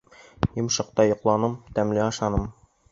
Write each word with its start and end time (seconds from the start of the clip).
Йомшаҡта 0.61 1.07
йоҡланым, 1.11 1.55
тәмле 1.79 2.05
ашаным. 2.11 2.55